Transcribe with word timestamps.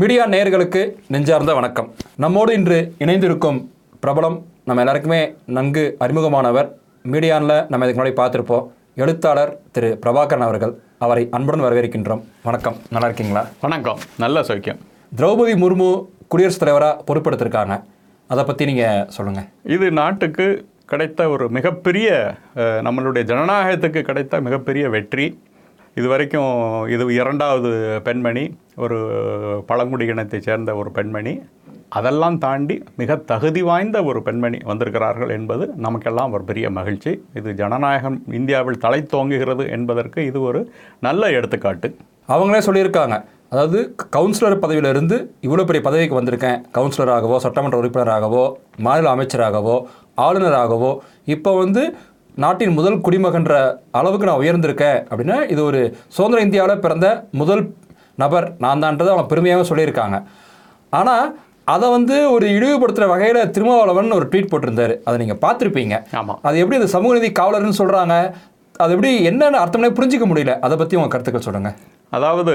Media 0.00 0.26
நேயர்களுக்கு 0.32 0.82
நெஞ்சார்ந்த 1.12 1.54
வணக்கம். 1.56 1.88
நம்மோடு 2.22 2.52
இன்று 2.58 2.76
இணைந்திருக்கும் 2.98 3.58
பிரபலம் 4.04 4.38
நம்ம 4.68 4.82
எல்லாருக்குமே 4.82 5.18
நன்கு 5.56 5.82
அறிமுகமானவர் 6.04 6.68
மீடியானில் 7.12 7.68
நம்ம 7.72 7.86
இதுக்கு 7.86 7.98
முன்னாடி 7.98 8.14
பார்த்துருப்போம் 8.20 8.64
எழுத்தாளர் 9.02 9.52
திரு 9.74 9.90
பிரபாகரன் 10.04 10.46
அவர்கள். 10.46 10.72
அவரை 11.04 11.24
அன்புடன் 11.30 11.64
வரவேற்கின்றோம். 11.66 12.22
வணக்கம். 12.48 12.78
நல்லா 12.94 13.08
இருக்கீங்களா? 13.10 13.42
வணக்கம். 13.66 14.00
நல்ல 14.24 14.40
சௌக்கியம். 14.48 14.80
திரௌபதி 15.18 15.54
முர்மு 15.64 15.90
குடியரசுத் 16.28 16.64
தலைவராக 16.64 17.04
பொறுப்பெடுத்திருக்காங்க. 17.10 17.76
அதை 18.32 18.44
பற்றி 18.44 18.64
நீங்கள் 18.72 19.06
சொல்லுங்கள் 19.18 19.48
இது 19.76 19.88
நாட்டுக்கு 20.00 20.48
கிடைத்த 20.92 21.28
ஒரு 21.36 21.44
மிகப்பெரிய 21.58 22.34
நம்மளுடைய 22.88 23.24
ஜனநாயகத்துக்கு 23.32 24.02
கிடைத்த 24.10 24.40
மிகப்பெரிய 24.48 24.86
வெற்றி. 24.96 25.28
இது 25.98 26.06
வரைக்கும் 26.12 26.52
இது 26.94 27.04
இரண்டாவது 27.20 27.70
பெண்மணி 28.06 28.44
ஒரு 28.84 28.98
பழங்குடி 29.70 30.04
இனத்தைச் 30.12 30.46
சேர்ந்த 30.46 30.70
ஒரு 30.80 30.90
பெண்மணி. 30.98 31.34
அதெல்லாம் 31.98 32.36
தாண்டி 32.44 32.76
மிக 33.00 33.16
தகுதி 33.30 33.62
வாய்ந்த 33.68 33.98
ஒரு 34.10 34.20
பெண்மணி 34.26 34.58
வந்திருக்கிறார்கள் 34.70 35.32
என்பது 35.36 35.64
நமக்கெல்லாம் 35.86 36.34
ஒரு 36.36 36.44
பெரிய 36.50 36.66
மகிழ்ச்சி. 36.78 37.12
இது 37.38 37.52
ஜனநாயகம் 37.60 38.18
இந்தியாவில் 38.38 38.82
தலை 38.84 39.00
தோங்குகிறது 39.14 39.66
என்பதற்கு 39.76 40.20
இது 40.30 40.40
ஒரு 40.48 40.62
நல்ல 41.06 41.30
எடுத்துக்காட்டு. 41.38 41.90
அவங்களே 42.34 42.62
சொல்லியிருக்காங்க. 42.68 43.18
அதாவது 43.52 43.78
கவுன்சிலர் 44.16 44.62
பதவியிலிருந்து 44.62 45.16
இவ்வளோ 45.46 45.64
பெரிய 45.70 45.82
பதவிக்கு 45.88 46.18
வந்திருக்கேன். 46.20 46.60
கவுன்சிலராகவோ 46.76 47.38
சட்டமன்ற 47.46 47.78
உறுப்பினராகவோ 47.82 48.44
மாநில 48.86 49.10
அமைச்சராகவோ 49.16 49.76
ஆளுநராகவோ. 50.26 50.92
இப்போ 51.34 51.50
வந்து 51.62 51.82
நாட்டின் 52.42 52.76
முதல் 52.78 52.98
குடிமகன்ற 53.06 53.54
அளவுக்கு 53.98 54.28
நான் 54.28 54.42
உயர்ந்திருக்கேன் 54.42 54.98
அப்படின்னா 55.10 55.36
இது 55.54 55.60
ஒரு 55.64 55.80
சுதந்திர 56.16 56.44
இந்தியாவில் 56.46 56.82
பிறந்த 56.84 57.06
முதல் 57.40 57.62
நபர் 58.22 58.46
நான் 58.64 58.82
தான்றதை 58.84 59.10
அவங்க 59.12 59.26
பெருமையாக 59.32 59.66
சொல்லியிருக்காங்க. 59.70 60.16
ஆனால் 61.00 61.26
அதை 61.74 61.86
வந்து 61.96 62.16
ஒரு 62.34 62.46
இழிவுபடுத்துகிற 62.56 63.06
வகையில் 63.12 63.50
திருமாவளவன் 63.56 64.16
ஒரு 64.18 64.26
ட்வீட் 64.30 64.50
போட்டிருந்தாரு. 64.52 64.94
அதை 65.04 65.16
நீங்கள் 65.22 65.42
பார்த்துருப்பீங்க. 65.44 65.96
ஆமாம் 66.20 66.40
அது 66.48 66.62
எப்படி 66.62 66.78
அது 66.80 66.88
சமூக 66.96 67.14
நீதி 67.18 67.30
காவலர்னு 67.40 67.80
சொல்கிறாங்க 67.82 68.16
அது 68.82 68.92
எப்படி 68.96 69.12
என்னென்ன 69.30 69.60
அர்த்தம்னே 69.64 69.92
புரிஞ்சிக்க 69.98 70.26
முடியல. 70.30 70.54
அதை 70.66 70.76
பற்றி 70.76 70.98
உங்கள் 70.98 71.14
கருத்துக்கள் 71.14 71.46
சொல்லுங்கள் 71.48 71.76
அதாவது 72.18 72.54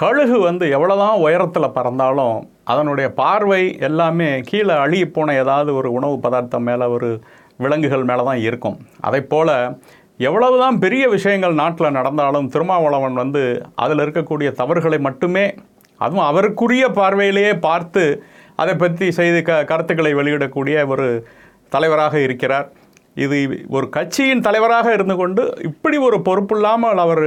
கழுகு 0.00 0.36
வந்து 0.48 0.64
எவ்வளோதான் 0.76 1.20
உயரத்தில் 1.24 1.74
பறந்தாலும் 1.76 2.38
அதனுடைய 2.72 3.08
பார்வை 3.20 3.62
எல்லாமே 3.88 4.28
கீழே 4.48 4.74
அழுகி 4.84 5.06
போன 5.16 5.34
ஏதாவது 5.42 5.70
ஒரு 5.80 5.88
உணவு 5.98 6.16
பதார்த்தம் 6.24 6.66
மேலே 6.68 6.86
ஒரு 6.96 7.08
விலங்குகள் 7.62 8.08
மேலே 8.10 8.22
தான் 8.28 8.40
இருக்கும். 8.48 8.76
அதை 9.08 9.20
போல் 9.32 9.52
எவ்வளவுதான் 10.28 10.76
பெரிய 10.84 11.04
விஷயங்கள் 11.14 11.60
நாட்டில் 11.60 11.96
நடந்தாலும் 11.98 12.50
திருமாவளவன் 12.54 13.16
வந்து 13.22 13.42
அதில் 13.84 14.02
இருக்கக்கூடிய 14.04 14.50
தவறுகளை 14.60 14.98
மட்டுமே 15.08 15.46
அதுவும் 16.00 16.28
அவருக்குரிய 16.30 16.84
பார்வையிலேயே 16.98 17.52
பார்த்து 17.68 18.04
அதை 18.62 18.74
பற்றி 18.82 19.06
செய்து 19.18 19.38
க 19.48 19.62
கருத்துக்களை 19.70 20.12
வெளியிடக்கூடிய 20.20 20.76
ஒரு 20.94 21.06
தலைவராக 21.74 22.14
இருக்கிறார். 22.26 22.66
இது 23.16 23.36
ஒரு 23.76 23.86
கட்சியின் 23.96 24.44
தலைவராக 24.46 24.86
இருந்து 24.96 25.14
கொண்டு 25.20 25.42
இப்படி 25.68 25.96
ஒரு 26.06 26.16
பொறுப்பில்லாமல் 26.28 27.02
அவர் 27.04 27.24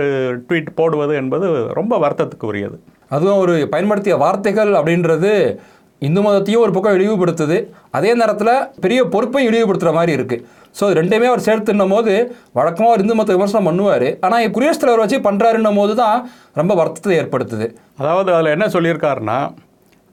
ட்வீட் 0.48 0.70
போடுவது 0.80 1.14
என்பது 1.22 1.48
ரொம்ப 1.80 1.94
வருத்தத்துக்கு 2.04 2.50
உரியது 2.52 2.78
அதுவும் 3.16 3.42
ஒரு 3.44 3.54
பயன்படுத்திய 3.74 4.16
வார்த்தைகள் 4.24 4.72
அப்படின்றது 4.80 5.32
இந்து 6.02 6.22
மதத்தையும் 6.26 6.64
ஒரு 6.64 6.74
பக்கம் 6.74 6.96
இழிவுபடுத்துது. 6.98 7.58
அதே 7.98 8.10
நேரத்தில் 8.22 8.52
பெரிய 8.84 9.00
பொறுப்பையும் 9.14 9.50
இழிவுபடுத்துகிற 9.52 9.94
மாதிரி 9.98 10.12
இருக்குது 10.18 10.44
ஸோ 10.80 10.88
ரெண்டையுமே 10.98 11.28
அவர் 11.30 11.46
சேர்த்துன்னும் 11.46 11.94
போது 11.96 12.14
வழக்கமாக 12.58 12.90
அவர் 12.92 13.04
இந்து 13.04 13.16
மத 13.20 13.36
விமர்சனம் 13.38 13.68
பண்ணுவார். 13.70 14.08
ஆனால் 14.26 14.52
குடியரசுத் 14.56 14.84
தலைவர் 14.84 15.04
வச்சு 15.04 15.20
பண்ணுறாருன்னும் 15.28 15.80
போது 15.82 15.94
தான் 16.02 16.18
ரொம்ப 16.60 16.76
வருத்தத்தை 16.80 17.16
ஏற்படுத்துது. 17.22 17.68
அதாவது 18.02 18.30
அதில் 18.36 18.54
என்ன 18.56 18.68
சொல்லியிருக்காருன்னா 18.76 19.40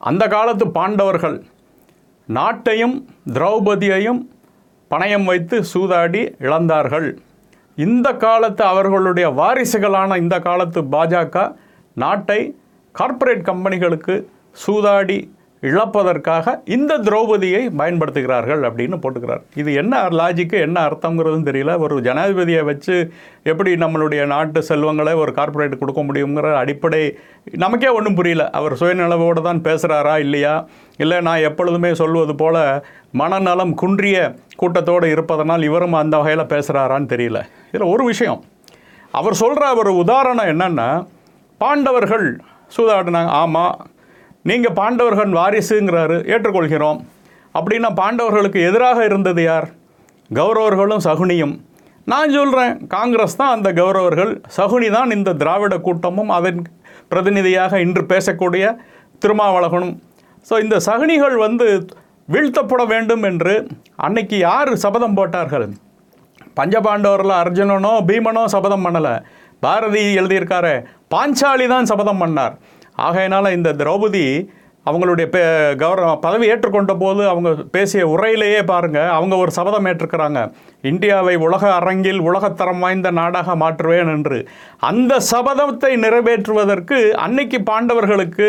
அந்த 0.00 0.24
காலத்து 0.36 0.64
பாண்டவர்கள் 0.78 1.36
நாட்டையும் 2.28 2.96
திரௌபதியையும் 3.34 4.22
பணயம் 4.90 5.24
வைத்து 5.24 5.56
சூதாடி 5.74 6.22
இழந்தார்கள். 6.38 7.08
இந்த 7.78 8.08
காலத்து 8.24 8.64
அவர்களுடைய 8.64 9.28
வாரிசுகளான 9.40 10.16
இந்த 10.16 10.36
காலத்து 10.38 10.82
பாஜக 10.82 11.56
நாட்டை 11.94 12.40
கார்ப்பரேட் 12.94 13.46
கம்பெனிகளுக்கு 13.48 14.14
சூதாடி 14.64 15.18
இழப்பதற்காக 15.68 16.54
இந்த 16.64 16.98
திரௌபதியை 16.98 17.60
பயன்படுத்துகிறார்கள் 17.80 18.62
அப்படின்னு 18.68 18.96
போட்டுக்கிறார். 19.02 19.42
இது 19.54 19.74
என்ன 19.74 20.02
லாஜிக்கு 20.08 20.56
என்ன 20.66 20.78
அர்த்தங்கிறதும் 20.86 21.46
தெரியல. 21.48 21.78
ஒரு 21.78 21.94
ஜனாதிபதியை 22.00 22.64
வச்சு 22.64 22.96
எப்படி 23.42 23.70
நம்மளுடைய 23.74 24.26
நாட்டு 24.26 24.62
செல்வங்களை 24.62 25.14
ஒரு 25.14 25.32
கார்ப்பரேட் 25.32 25.78
கொடுக்க 25.78 26.02
முடியுங்கிற 26.02 26.54
அடிப்படை 26.54 27.02
நமக்கே 27.64 27.88
ஒன்றும் 27.88 28.14
புரியல. 28.14 28.50
அவர் 28.50 28.72
சுயநலவோடு 28.72 29.42
தான் 29.42 29.62
பேசுகிறாரா 29.62 30.18
இல்லையா? 30.18 30.54
இல்லை 30.96 31.20
நான் 31.20 31.46
எப்பொழுதுமே 31.50 31.94
சொல்வது 31.94 32.34
போல 32.34 32.84
மனநலம் 33.10 33.74
குன்றிய 33.74 34.18
கூட்டத்தோடு 34.56 35.10
இருப்பதனால் 35.10 35.62
இவரும் 35.62 35.92
அந்த 35.92 36.16
வகையில் 36.16 36.50
பேசுகிறாரான்னு 36.52 37.12
தெரியல. 37.14 37.40
இதில் 37.72 37.90
ஒரு 37.92 38.04
விஷயம். 38.04 38.44
அவர் 39.10 39.34
சொல்கிற 39.34 39.74
ஒரு 39.74 39.96
உதாரணம் 39.96 40.50
என்னென்னா 40.52 40.88
பாண்டவர்கள் 41.58 42.28
சூதாடினாங்க 42.76 43.32
ஆமாம் 43.42 43.74
நீங்கள் 44.48 44.76
பாண்டவர்கள் 44.78 45.30
வாரிசுங்கிறாரு 45.38 46.16
ஏற்றுக்கொள்கிறோம். 46.32 46.98
அப்படின்னா 47.58 47.90
பாண்டவர்களுக்கு 48.00 48.60
எதிராக 48.68 48.98
இருந்தது 49.08 49.42
யார்? 49.50 49.66
கௌரவர்களும் 50.38 51.04
சகுனியும். 51.06 51.54
நான் 52.12 52.34
சொல்கிறேன் 52.38 52.72
காங்கிரஸ் 52.94 53.38
தான் 53.40 53.54
அந்த 53.56 53.68
கௌரவர்கள். 53.78 54.32
சகுனி 54.56 54.88
தான் 54.96 55.14
இந்த 55.16 55.30
திராவிட 55.42 55.74
கூட்டமும் 55.86 56.32
அதன் 56.38 56.60
பிரதிநிதியாக 57.12 57.80
இன்று 57.86 58.02
பேசக்கூடிய 58.12 58.64
திருமாவளகனும் 59.22 59.94
ஸோ 60.48 60.54
இந்த 60.64 60.76
சகுனிகள் 60.88 61.36
வந்து 61.46 61.66
வீழ்த்தப்பட 62.32 62.82
வேண்டும் 62.92 63.24
என்று 63.30 63.54
அன்னைக்கு 64.06 64.36
யார் 64.48 64.70
சபதம் 64.84 65.16
போட்டார்கள்? 65.18 65.66
பஞ்சபாண்டவரில் 66.58 67.34
அர்ஜுனனோ 67.42 67.94
பீமனோ 68.08 68.44
சபதம் 68.56 68.84
பண்ணலை. 68.86 69.14
பாரதி 69.64 70.02
எழுதியிருக்காரு 70.20 70.74
பாஞ்சாலி 71.12 71.66
தான் 71.74 71.88
சபதம் 71.90 72.22
பண்ணார். 72.22 72.54
ஆகையினால 72.98 73.52
இந்த 73.52 73.72
திரௌபதி 73.72 74.48
அவங்களுடைய 74.86 75.26
பே 75.26 75.42
கௌரவ 75.74 76.16
பதவி 76.16 76.50
ஏற்றுக்கொண்ட 76.50 76.92
போது 76.98 77.28
அவங்க 77.28 77.50
பேசிய 77.54 78.08
உரையிலேயே 78.08 78.64
பாருங்கள் 78.64 79.08
அவங்க 79.08 79.36
ஒரு 79.36 79.50
சபதம் 79.50 79.86
ஏற்றுக்கிறாங்க 79.86 80.52
இந்தியாவை 80.82 81.34
உலக 81.36 81.74
அரங்கில் 81.74 82.20
உலகத்தரம் 82.20 82.78
வாய்ந்த 82.78 83.10
நாடாக 83.10 83.54
மாற்றுவேன் 83.54 84.10
என்று. 84.16 84.48
அந்த 84.78 85.20
சபதத்தை 85.32 85.92
நிறைவேற்றுவதற்கு 85.96 87.10
அன்னைக்கு 87.10 87.60
பாண்டவர்களுக்கு 87.70 88.48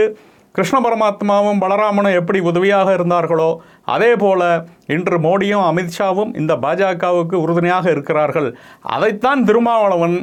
கிருஷ்ண 0.51 0.77
பரமாத்மாவும் 0.79 1.61
பலராமனும் 1.61 2.13
எப்படி 2.13 2.39
உதவியாக 2.39 2.93
இருந்தார்களோ 2.93 3.57
அதே 3.85 4.15
போல 4.15 4.65
இன்று 4.87 5.17
மோடியும் 5.19 5.65
அமித்ஷாவும் 5.69 6.35
இந்த 6.35 6.55
பாஜகவுக்கு 6.55 7.33
உறுதுணையாக 7.33 7.91
இருக்கிறார்கள். 7.91 8.55
அதைத்தான் 8.81 9.43
திருமாவளவன் 9.43 10.17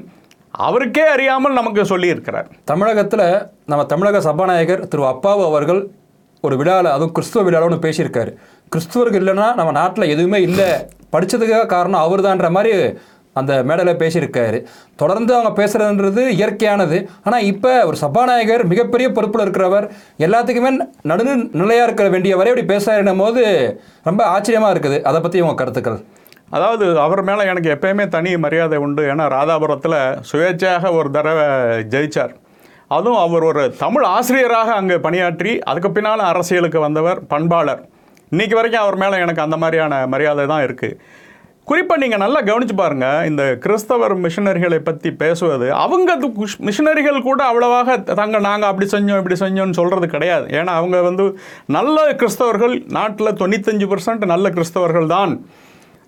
அவருக்கே 0.66 1.04
அறியாமல் 1.14 1.58
நமக்கு 1.58 1.82
சொல்லியிருக்கிறார். 1.92 2.48
தமிழகத்தில் 2.70 3.26
நம்ம 3.70 3.84
தமிழக 3.92 4.20
சபாநாயகர் 4.28 4.82
திரு 4.92 5.04
அப்பாவு 5.12 5.42
அவர்கள் 5.50 5.80
ஒரு 6.46 6.54
விழாவில் 6.60 6.94
அதுவும் 6.94 7.14
கிறிஸ்துவ 7.16 7.44
விழாவில் 7.46 7.68
ஒன்று 7.68 7.84
பேசியிருக்காரு. 7.86 8.30
கிறிஸ்துவர்கள் 8.72 9.22
இல்லைன்னா 9.22 9.48
நம்ம 9.58 9.70
நாட்டில் 9.80 10.12
எதுவுமே 10.14 10.40
இல்லை. 10.48 10.68
படித்ததுக்காக 11.14 11.64
காரணம் 11.74 12.04
அவர்தான்ற 12.04 12.50
மாதிரி 12.56 12.72
அந்த 13.40 13.52
மேடையில் 13.68 14.00
பேசியிருக்காரு. 14.00 14.58
தொடர்ந்து 15.00 15.32
அவங்க 15.36 15.52
பேசுகிறதுன்றது 15.60 16.22
இயற்கையானது. 16.38 16.98
ஆனால் 17.26 17.46
இப்போ 17.52 17.72
ஒரு 17.88 17.96
சபாநாயகர் 18.04 18.64
மிகப்பெரிய 18.72 19.08
பொறுப்பில் 19.16 19.44
இருக்கிறவர் 19.44 19.86
எல்லாத்துக்குமே 20.26 20.72
நடுநிலையாக 21.10 21.86
இருக்க 21.86 22.08
வேண்டியவரை 22.16 22.50
இப்படி 22.52 22.66
பேசுகிறன்னும் 22.72 23.22
போது 23.24 23.44
ரொம்ப 24.08 24.22
ஆச்சரியமாக 24.34 24.74
இருக்குது. 24.74 24.98
அதை 25.10 25.20
பற்றி 25.20 25.40
உங்கள் 25.46 25.60
கருத்துக்கள்? 25.62 26.00
அதாவது 26.56 26.86
அவர் 27.06 27.22
மேலே 27.28 27.42
எனக்கு 27.52 27.72
எப்பயுமே 27.76 28.04
தனி 28.16 28.30
மரியாதை 28.44 28.78
உண்டு. 28.86 29.02
ஏன்னா 29.12 29.26
ராதாபுரத்தில் 29.36 29.98
சுயேட்சையாக 30.30 30.92
ஒரு 30.98 31.10
தடவை 31.16 31.46
ஜெயிச்சார். 31.94 32.34
அதுவும் 32.96 33.22
அவர் 33.26 33.44
ஒரு 33.50 33.62
தமிழ் 33.82 34.06
ஆசிரியராக 34.16 34.70
அங்கே 34.80 34.96
பணியாற்றி 35.06 35.52
அதுக்கு 35.70 35.90
பின்னால் 35.96 36.30
அரசியலுக்கு 36.32 36.80
வந்தவர் 36.86 37.20
பண்பாளர். 37.32 37.82
இன்றைக்கி 38.34 38.54
வரைக்கும் 38.58 38.84
அவர் 38.84 39.00
மேலே 39.02 39.16
எனக்கு 39.24 39.44
அந்த 39.44 39.56
மாதிரியான 39.62 39.94
மரியாதை 40.14 40.44
தான் 40.52 40.64
இருக்குது 40.68 40.98
குறிப்பாக 41.70 42.00
நீங்கள் 42.02 42.22
நல்லா 42.22 42.40
கவனிச்சு 42.46 42.74
பாருங்கள் 42.78 43.26
இந்த 43.30 43.42
கிறிஸ்தவர் 43.64 44.14
மிஷனரிகளை 44.22 44.78
பற்றி 44.86 45.10
பேசுவது 45.20 45.66
அவங்க 45.82 46.14
மிஷனரிகள் 46.68 47.18
கூட 47.28 47.40
அவ்வளவாக 47.50 47.96
தங்க 48.20 48.38
நாங்கள் 48.48 48.70
அப்படி 48.70 48.86
செஞ்சோம் 48.94 49.20
இப்படி 49.20 49.36
செஞ்சோம்னு 49.42 49.78
சொல்கிறது 49.80 50.06
கிடையாது. 50.14 50.46
ஏன்னா 50.58 50.72
அவங்க 50.80 51.00
வந்து 51.08 51.26
நல்ல 51.76 52.06
கிறிஸ்தவர்கள் 52.22 52.74
நாட்டில் 52.98 53.38
தொண்ணூத்தஞ்சு 53.42 53.88
பர்சன்ட் 53.92 54.32
நல்ல 54.34 54.48
கிறிஸ்தவர்கள் 54.56 55.12
தான். 55.16 55.34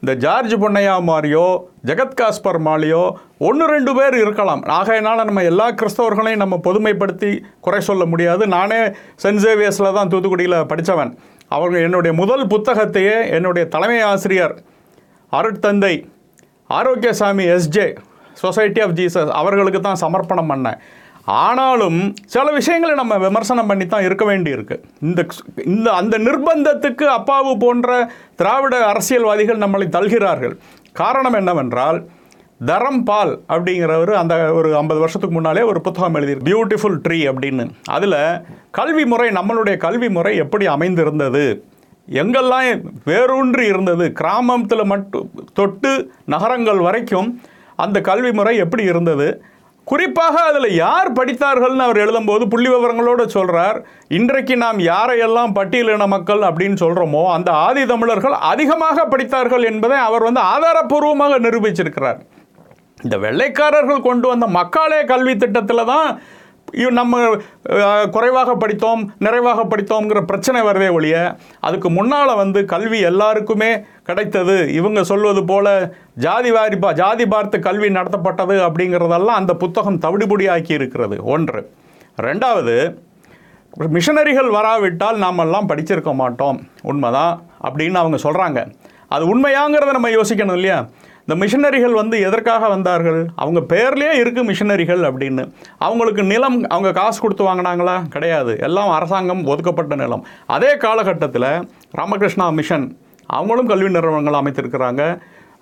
இந்த 0.04 0.14
ஜார்ஜ் 0.22 0.54
பொன்னையா 0.62 0.94
மாதிரியோ 1.08 1.44
ஜெகத் 1.88 2.16
காஸ்பர் 2.18 2.58
மாலியோ 2.64 3.02
ஒன்று 3.46 3.66
ரெண்டு 3.72 3.92
பேர் 3.98 4.16
இருக்கலாம். 4.22 4.62
ஆகையினால 4.78 5.24
நம்ம 5.28 5.42
எல்லா 5.50 5.66
கிறிஸ்தவர்களையும் 5.80 6.42
நம்ம 6.42 6.56
பொதுமைப்படுத்தி 6.66 7.30
குறை 7.66 7.80
சொல்ல 7.86 8.04
முடியாது. 8.12 8.42
நானே 8.54 8.80
சென்ட் 9.22 9.42
சேவியர்ஸில் 9.44 9.96
தான் 9.98 10.10
தூத்துக்குடியில் 10.14 10.56
படித்தவன் 10.72 11.12
அவங்க 11.56 11.78
என்னுடைய 11.86 12.12
முதல் 12.20 12.44
புத்தகத்தையே 12.52 13.16
என்னுடைய 13.36 13.64
தலைமை 13.74 14.00
ஆசிரியர் 14.10 14.54
அருட்தந்தை 15.38 15.94
Arokiasamy 16.80 17.46
SJ 17.56 17.86
society 18.42 18.82
of 18.86 18.94
Jesus 19.00 19.32
அவர்களுக்கு 19.40 19.82
தான் 19.88 20.02
சமர்ப்பணம் 20.04 20.52
பண்ணேன். 20.52 20.78
ஆனாலும் 21.24 22.14
சில 22.26 22.52
விஷயங்களை 22.52 22.94
நம்ம 22.94 23.18
விமர்சனம் 23.18 23.66
பண்ணி 23.66 23.86
தான் 23.86 24.02
இருக்க 24.02 24.24
வேண்டியிருக்கு. 24.32 24.76
இந்த 25.00 25.26
இந்த 25.64 25.92
அந்த 25.92 26.18
நிர்பந்தத்துக்கு 26.18 27.04
அப்பாவு 27.18 27.58
போன்ற 27.58 28.10
திராவிட 28.36 28.86
அரசியல்வாதிகள் 28.86 29.58
நம்மளை 29.58 29.88
தள்கிறார்கள் 29.88 30.56
காரணம் 30.92 31.32
என்னவென்றால் 31.32 32.06
தரம் 32.64 33.04
பால் 33.04 33.40
அப்படிங்கிறவர் 33.48 34.10
அந்த 34.10 34.52
ஒரு 34.52 34.76
ஐம்பது 34.76 35.00
வருஷத்துக்கு 35.00 35.34
முன்னாலே 35.34 35.62
ஒரு 35.62 35.80
புத்தகம் 35.80 36.14
எழுதி 36.14 36.52
பியூட்டிஃபுல் 36.52 36.98
ட்ரீ 37.08 37.18
அப்படின்னு. 37.30 37.70
அதில் 37.84 38.44
கல்வி 38.70 39.04
முறை 39.04 39.30
நம்மளுடைய 39.30 39.76
கல்வி 39.76 40.08
முறை 40.08 40.36
எப்படி 40.36 40.66
அமைந்திருந்தது? 40.66 41.64
எங்கெல்லாம் 42.08 42.92
வேரூன்றி 43.04 43.66
இருந்தது? 43.66 44.12
கிராமத்தில் 44.12 44.84
மட்டும் 44.84 45.30
தொட்டு 45.52 46.10
நகரங்கள் 46.24 46.78
வரைக்கும் 46.78 47.40
அந்த 47.76 48.00
கல்வி 48.00 48.32
முறை 48.32 48.56
எப்படி 48.56 48.82
இருந்தது? 48.82 49.44
குறிப்பாக 49.84 50.36
அதில் 50.40 50.74
யார் 50.74 51.08
படித்தார்கள்னு 51.12 51.84
அவர் 51.86 52.02
எழுதும்போது 52.04 52.44
புள்ளி 52.48 52.68
விவரங்களோடு 52.68 53.24
சொல்கிறார் 53.26 53.78
இன்றைக்கு 54.08 54.56
நாம் 54.56 54.78
யாரையெல்லாம் 54.78 55.52
பட்டியலின 55.54 56.06
மக்கள் 56.06 56.40
அப்படின்னு 56.40 56.78
சொல்கிறோமோ 56.80 57.24
அந்த 57.32 57.50
ஆதி 57.66 57.86
தமிழர்கள் 57.86 58.36
அதிகமாக 58.50 59.04
படித்தார்கள் 59.04 59.62
என்பதை 59.62 59.98
அவர் 59.98 60.22
வந்து 60.22 60.40
ஆதாரப்பூர்வமாக 60.40 61.38
நிரூபிச்சிருக்கிறார். 61.38 62.18
இந்த 63.02 63.16
வெள்ளைக்காரர்கள் 63.18 64.00
கொண்டு 64.00 64.28
வந்த 64.28 64.46
மக்காலய 64.46 65.04
கல்வி 65.04 65.36
திட்டத்தில் 65.36 65.84
தான் 65.84 66.08
நம்ம 66.74 67.36
குறைவாக 68.10 68.54
படித்தோம் 68.54 69.12
நிறைவாக 69.18 69.64
படித்தோங்கிற 69.64 70.22
பிரச்சனை 70.22 70.62
வருதே 70.62 70.92
ஒழிய 70.92 71.36
அதுக்கு 71.60 71.90
முன்னால் 71.90 72.36
வந்து 72.36 72.64
கல்வி 72.64 73.00
எல்லாருக்குமே 73.00 73.84
கிடைத்தது. 74.02 74.72
இவங்க 74.72 75.04
சொல்வது 75.04 75.44
போல 75.44 75.94
ஜாதி 76.14 76.52
வாரிப்பா 76.52 76.92
ஜாதி 76.92 77.26
பார்த்து 77.26 77.60
கல்வி 77.60 77.88
நடத்தப்பட்டது 77.88 78.72
அப்படிங்கிறதெல்லாம் 78.72 79.38
அந்த 79.40 79.54
புத்தகம் 79.54 80.00
தவிடுபுடியாக்கி 80.00 80.72
இருக்கிறது. 80.72 81.24
ஒன்று. 81.24 81.72
ரெண்டாவது 82.22 82.94
மிஷனரிகள் 83.80 84.50
வராவிட்டால் 84.50 85.18
நாமெல்லாம் 85.18 85.68
படிச்சிருக்க 85.68 86.14
மாட்டோம். 86.14 86.68
உண்மைதான். 86.82 87.42
அப்படின்னு 87.64 87.94
அவங்க 87.94 88.16
சொல்கிறாங்க 88.16 88.72
அது 89.08 89.24
உண்மையாங்கிறத 89.26 89.90
நம்ம 89.90 90.08
யோசிக்கணும் 90.08 90.52
இல்லையா? 90.52 90.88
இந்த 91.26 91.34
மிஷினரிகள் 91.42 91.94
வந்து 91.98 92.16
எதற்காக 92.20 92.68
வந்தார்கள்? 92.72 93.20
அவங்க 93.42 93.60
பேர்லேயே 93.70 94.14
இருக்குது 94.22 94.48
மிஷினரிகள் 94.48 95.02
அப்படின்னு. 95.08 95.44
அவங்களுக்கு 95.86 96.22
நிலம் 96.22 96.58
அவங்க 96.74 96.90
காசு 96.98 97.18
கொடுத்து 97.20 97.44
வாங்கினாங்களா? 97.48 97.94
கிடையாது. 98.14 98.58
எல்லாம் 98.66 98.90
அரசாங்கம் 98.96 99.40
ஒதுக்கப்பட்ட 99.52 99.94
நிலம். 100.02 100.24
அதே 100.56 100.72
காலகட்டத்தில் 100.76 101.48
ராமகிருஷ்ணா 102.00 102.48
மிஷன் 102.58 102.84
அவங்களும் 103.26 103.70
கல்வி 103.72 103.90
நிறுவனங்கள் 103.96 104.38
அமைத்திருக்கிறாங்க. 104.40 105.02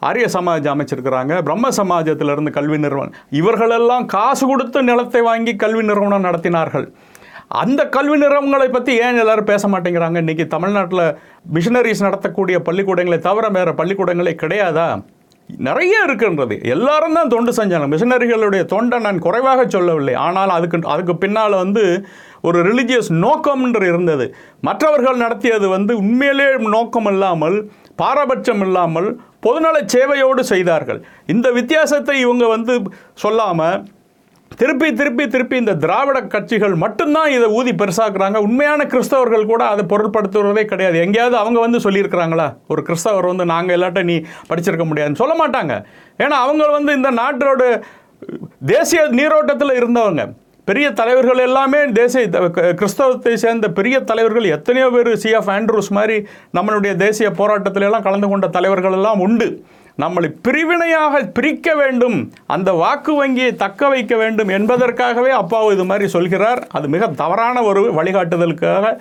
ஆரிய 0.09 0.27
சமாஜ் 0.35 0.69
அமைச்சிருக்கிறாங்க. 0.75 1.33
பிரம்ம 1.47 1.69
சமாஜத்திலிருந்து 1.81 2.51
கல்வி 2.59 2.79
நிறுவனம் 2.79 3.15
இவர்களெல்லாம் 3.41 4.07
காசு 4.17 4.45
கொடுத்து 4.47 4.83
நிலத்தை 4.91 5.21
வாங்கி 5.31 5.57
கல்வி 5.57 5.83
நிறுவனம் 5.93 6.27
நடத்தினார்கள். 6.29 6.89
அந்த 7.63 7.81
கல்வி 7.97 8.19
நிறுவனங்களை 8.19 8.69
பற்றி 8.69 8.93
ஏன் 9.07 9.23
எல்லாரும் 9.25 9.51
பேச 9.55 9.69
மாட்டேங்கிறாங்க? 9.69 10.19
இன்றைக்கி 10.27 10.47
தமிழ்நாட்டில் 10.59 11.07
மிஷினரிஸ் 11.55 12.07
நடத்தக்கூடிய 12.09 12.59
பள்ளிக்கூடங்களை 12.69 13.19
தவிர 13.31 13.49
வேறு 13.49 13.73
பள்ளிக்கூடங்களே 13.81 14.37
கிடையாதா? 14.45 14.91
நிறைய 15.59 15.95
இருக்கின்றது. 16.07 16.55
எல்லாரும் 16.75 17.17
தான் 17.19 17.33
தொண்டு 17.35 17.53
செஞ்சாங்க. 17.59 17.87
மிஷனரிகளுடைய 17.95 18.65
தொண்டை 18.65 18.99
நான் 18.99 19.19
குறைவாக 19.19 19.67
சொல்லவில்லை. 19.69 20.15
ஆனால் 20.15 20.53
அதுக்கு 20.57 20.79
அதுக்கு 20.95 21.17
பின்னால் 21.17 21.57
வந்து 21.63 21.85
ஒரு 22.49 22.59
ரிலிஜியஸ் 22.69 23.11
நோக்கம்ன்று 23.25 23.87
இருந்தது. 23.93 24.35
மற்றவர்கள் 24.69 25.23
நடத்தியது 25.25 25.69
வந்து 25.69 25.97
உண்மையிலே 25.97 26.49
நோக்கம் 26.77 27.09
இல்லாமல் 27.13 27.71
பாரபட்சம் 28.03 28.63
இல்லாமல் 28.67 29.09
பொதுநல 29.47 29.77
சேவையோடு 29.95 30.45
செய்தார்கள். 30.53 31.01
இந்த 31.27 31.51
வித்தியாசத்தை 31.51 32.17
இவங்க 32.21 32.47
வந்து 32.47 32.75
சொல்லாமல் 33.15 33.83
திருப்பி 34.57 34.93
திருப்பி 34.93 35.29
திருப்பி 35.29 35.57
இந்த 35.57 35.75
திராவிட 35.75 36.23
கட்சிகள் 36.23 36.75
மட்டும்தான் 36.75 37.31
இதை 37.31 37.45
ஊதி 37.45 37.73
பெருசாக்குறாங்க. 37.73 38.37
உண்மையான 38.37 38.85
கிறிஸ்தவர்கள் 38.85 39.47
கூட 39.47 39.65
அதை 39.65 39.85
பொருட்படுத்துவதே 39.85 40.65
கிடையாது. 40.65 40.99
எங்கேயாவது 40.99 41.37
அவங்க 41.37 41.61
வந்து 41.61 41.79
சொல்லியிருக்கிறாங்களா? 41.79 42.57
ஒரு 42.69 42.83
கிறிஸ்தவர் 42.83 43.27
வந்து 43.27 43.45
நாங்கள் 43.45 43.77
எல்லாட்ட 43.77 44.03
நீ 44.03 44.23
படிச்சிருக்க 44.49 44.85
முடியாதுன்னு 44.85 45.17
சொல்ல 45.17 45.47
மாட்டாங்க. 45.47 45.85
ஏன்னா 46.19 46.29
அவங்க 46.29 46.67
வந்து 46.67 46.93
இந்த 46.93 47.11
நாட்டோட 47.11 47.83
தேசிய 48.67 49.07
நீரோட்டத்தில் 49.11 49.71
இருந்தவங்க. 49.71 50.33
பெரிய 50.65 50.91
தலைவர்கள் 50.91 51.39
எல்லாமே 51.39 51.79
தேசிய 51.93 52.29
த- 52.29 52.49
கிறிஸ்தவத்தை 52.49 53.37
சேர்ந்த 53.37 53.69
பெரிய 53.69 54.01
தலைவர்கள் 54.01 54.45
எத்தனையோ 54.45 54.91
பேர் 54.91 55.17
சி 55.17 55.31
எஃப் 55.31 55.49
ஆண்ட்ரூஸ் 55.49 55.89
மாதிரி 55.89 56.27
நம்மளுடைய 56.55 56.97
தேசிய 56.97 57.31
போராட்டத்திலெல்லாம் 57.31 58.03
கலந்து 58.03 58.29
கொண்ட 58.29 58.49
தலைவர்கள் 58.49 58.93
எல்லாம் 58.93 59.21
உண்டு. 59.21 59.65
நம்மளை 60.01 60.29
பிரிவினையாக 60.47 61.21
பிரிக்க 61.37 61.75
வேண்டும் 61.81 62.17
அந்த 62.55 62.71
வாக்கு 62.83 63.15
வங்கியை 63.19 63.51
தக்க 63.65 63.89
வைக்க 63.95 64.15
வேண்டும் 64.23 64.51
என்பதற்காகவே 64.59 65.33
அப்பாவு 65.41 65.75
இது 65.75 65.85
மாதிரி 65.91 66.07
சொல்கிறார். 66.15 66.63
அது 66.79 66.89
மிக 66.95 67.09
தவறான 67.23 67.63
ஒரு 67.71 67.83
வழிகாட்டுதலுக்காக 67.99 68.95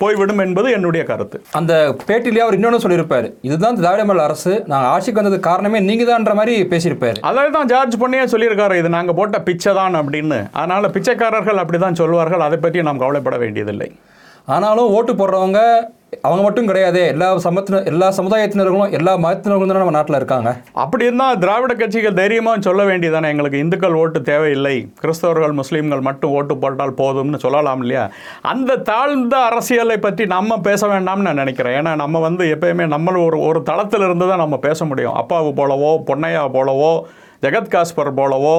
போய்விடும் 0.00 0.42
என்பது 0.44 0.68
என்னுடைய 0.76 1.02
கருத்து. 1.10 1.36
அந்த 1.58 1.72
பேட்டிலேயே 2.08 2.44
அவர் 2.44 2.56
இன்னொன்று 2.56 2.82
சொல்லியிருப்பார். 2.82 3.28
இதுதான் 3.48 3.78
திராவிட 3.78 4.02
மாடல் 4.08 4.24
அரசு 4.24 4.52
நாங்கள் 4.72 4.90
ஆட்சிக்கு 4.94 5.20
வந்ததுக்கு 5.20 5.48
காரணமே 5.50 5.78
நீங்கள் 5.90 6.10
தான்ற 6.10 6.34
மாதிரி 6.40 6.54
பேசியிருப்பார். 6.72 7.20
அதை 7.28 7.44
தான் 7.58 7.70
ஜார்ஜ் 7.72 8.00
பொன்னையே 8.02 8.26
சொல்லியிருக்காரு. 8.32 8.74
இது 8.82 8.96
நாங்கள் 8.96 9.18
போட்ட 9.20 9.38
பிச்சை 9.48 9.72
தான் 9.80 10.00
அப்படின்னு. 10.00 10.40
அதனால் 10.60 10.92
பிச்சைக்காரர்கள் 10.96 11.62
அப்படி 11.62 11.80
தான் 11.86 12.00
சொல்வார்கள். 12.02 12.44
அதை 12.48 12.58
பற்றி 12.66 12.88
நாம் 12.88 13.02
கவலைப்பட 13.04 13.38
வேண்டியதில்லை. 13.44 13.88
ஆனாலும் 14.46 14.90
ஓட்டு 14.96 15.12
போடுறவங்க 15.12 15.60
அவங்க 16.22 16.42
மட்டும் 16.42 16.66
கிடையாது. 16.66 17.06
எல்லா 17.06 17.28
சமத்தின 17.36 17.84
எல்லா 17.84 18.08
சமுதாயத்தினர்களும் 18.16 18.92
எல்லா 18.98 19.12
மதத்தினர்களும் 19.16 19.70
தானே 19.70 19.80
நம்ம 19.82 19.90
நாட்டில் 19.90 20.16
இருக்காங்க. 20.16 20.50
அப்படி 20.72 21.04
இருந்தால் 21.04 21.38
திராவிட 21.38 21.74
கட்சிகள் 21.74 22.18
தைரியமாக 22.20 22.60
சொல்ல 22.60 22.82
வேண்டியதானே 22.84 23.28
எங்களுக்கு 23.32 23.58
இந்துக்கள் 23.58 23.96
ஓட்டு 24.02 24.22
தேவையில்லை. 24.22 24.88
கிறிஸ்தவர்கள் 25.02 25.54
முஸ்லீம்கள் 25.60 26.00
மட்டும் 26.00 26.30
ஓட்டு 26.30 26.56
போட்டால் 26.56 26.94
போதும்னு 26.94 27.36
சொல்லலாம் 27.36 27.80
இல்லையா? 27.80 28.10
அந்த 28.42 28.76
தாழ்ந்த 28.76 29.36
அரசியலை 29.36 29.98
பற்றி 29.98 30.26
நம்ம 30.26 30.58
பேச 30.58 30.86
வேண்டாம்னு 30.86 31.26
நான் 31.28 31.42
நினைக்கிறேன். 31.42 31.76
ஏன்னா 31.80 31.94
நம்ம 31.94 32.18
வந்து 32.18 32.56
எப்பயுமே 32.56 32.86
நம்ம 32.86 33.18
ஒரு 33.18 33.40
ஒரு 33.40 33.62
தளத்தில் 33.62 34.00
இருந்து 34.00 34.28
தான் 34.28 34.44
நம்ம 34.44 34.58
பேச 34.58 34.84
முடியும். 34.84 35.14
அப்பாவு 35.14 35.52
போலவோ 35.60 35.92
பொன்னையா 36.10 36.44
போலவோ 36.58 37.00
ஜெகத் 37.42 37.72
காஸ்பர் 37.74 38.18
போலவோ 38.20 38.56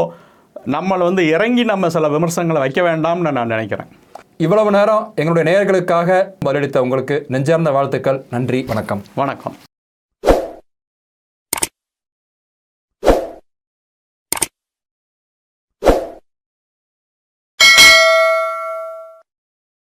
நம்மளை 0.75 1.03
வந்து 1.09 1.27
இறங்கி 1.27 1.63
நம்ம 1.63 1.89
சில 1.89 2.07
விமர்சனங்களை 2.07 2.61
வைக்க 2.61 2.81
வேண்டாம்னு 2.81 3.31
நான் 3.31 3.53
நினைக்கிறேன். 3.55 3.89
இவ்வளவு 4.37 4.71
நேரம் 4.71 5.13
எங்களுடைய 5.15 5.45
நேயர்களுக்காக 5.51 6.29
பதிலளித்த 6.45 6.77
உங்களுக்கு 6.77 7.25
நெஞ்சார்ந்த 7.27 7.71
வாழ்த்துக்கள். 7.71 8.25
நன்றி 8.29 8.63
வணக்கம். 8.67 9.01
வணக்கம். 9.15 9.55